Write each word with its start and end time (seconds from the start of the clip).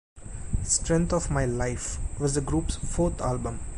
"Strength 0.63 1.13
of 1.13 1.29
my 1.29 1.45
Life" 1.45 1.99
was 2.19 2.33
the 2.33 2.41
group's 2.41 2.77
fourth 2.77 3.21
album. 3.21 3.59